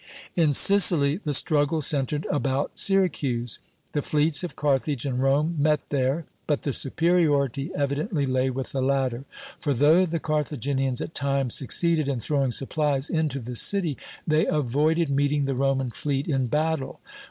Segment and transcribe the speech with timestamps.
[0.35, 3.59] In Sicily, the struggle centred about Syracuse.
[3.91, 8.81] The fleets of Carthage and Rome met there, but the superiority evidently lay with the
[8.81, 9.25] latter;
[9.59, 13.95] for though the Carthaginians at times succeeded in throwing supplies into the city,
[14.25, 16.99] they avoided meeting the Roman fleet in battle.